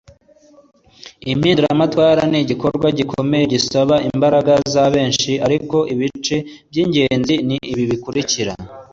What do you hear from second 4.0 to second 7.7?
imbaraga za benshi ariko ibice by'ingenzi ni